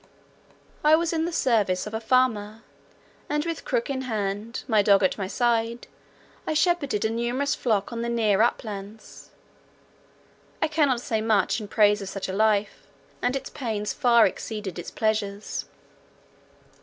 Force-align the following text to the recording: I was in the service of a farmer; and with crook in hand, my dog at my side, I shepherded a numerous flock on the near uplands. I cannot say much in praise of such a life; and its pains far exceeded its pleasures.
I 0.83 0.95
was 0.95 1.13
in 1.13 1.25
the 1.25 1.31
service 1.31 1.85
of 1.85 1.93
a 1.93 1.99
farmer; 1.99 2.63
and 3.29 3.45
with 3.45 3.63
crook 3.65 3.87
in 3.87 4.01
hand, 4.01 4.63
my 4.67 4.81
dog 4.81 5.03
at 5.03 5.15
my 5.15 5.27
side, 5.27 5.85
I 6.47 6.55
shepherded 6.55 7.05
a 7.05 7.09
numerous 7.11 7.53
flock 7.53 7.93
on 7.93 8.01
the 8.01 8.09
near 8.09 8.41
uplands. 8.41 9.29
I 10.59 10.67
cannot 10.69 11.01
say 11.01 11.21
much 11.21 11.61
in 11.61 11.67
praise 11.67 12.01
of 12.01 12.09
such 12.09 12.27
a 12.27 12.33
life; 12.33 12.87
and 13.21 13.35
its 13.35 13.51
pains 13.51 13.93
far 13.93 14.25
exceeded 14.25 14.79
its 14.79 14.89
pleasures. 14.89 15.65